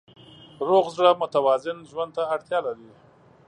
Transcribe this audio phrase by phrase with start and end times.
[0.67, 2.89] روغ زړه متوازن ژوند ته اړتیا لري.